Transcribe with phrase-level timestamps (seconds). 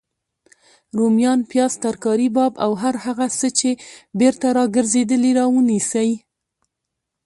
[0.97, 3.71] روميان، پیاز، ترکاري باب او هر هغه څه چی
[4.19, 6.11] بیرته راګرځیدلي راونیسئ